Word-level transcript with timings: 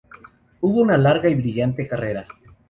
Hubo 0.61 0.81
una 0.81 0.97
larga 0.97 1.29
y 1.29 1.35
brillante 1.35 1.87
carrera. 1.87 2.25